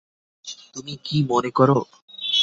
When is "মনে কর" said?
1.29-1.69